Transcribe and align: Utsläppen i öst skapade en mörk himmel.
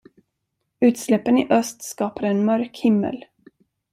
Utsläppen 0.81 1.37
i 1.37 1.47
öst 1.51 1.83
skapade 1.83 2.27
en 2.27 2.45
mörk 2.45 2.77
himmel. 2.79 3.25